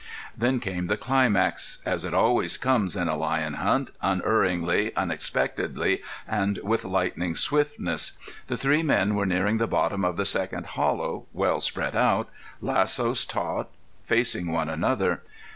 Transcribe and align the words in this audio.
Then 0.35 0.59
came 0.59 0.87
the 0.87 0.97
climax, 0.97 1.77
as 1.85 2.03
it 2.05 2.11
always 2.15 2.57
comes 2.57 2.95
in 2.95 3.07
a 3.07 3.15
lion 3.15 3.53
hunt, 3.53 3.91
unerringly, 4.01 4.95
unexpectedly, 4.95 6.01
and 6.27 6.57
with 6.63 6.83
lightning 6.83 7.35
swiftness. 7.35 8.13
The 8.47 8.57
three 8.57 8.81
men 8.81 9.13
were 9.13 9.27
nearing 9.27 9.57
the 9.59 9.67
bottom 9.67 10.03
of 10.03 10.17
the 10.17 10.25
second 10.25 10.65
hollow, 10.73 11.27
well 11.33 11.59
spread 11.59 11.95
out, 11.95 12.29
lassos 12.61 13.25
taut, 13.25 13.69
facing 14.03 14.51
one 14.51 14.69
another. 14.69 15.21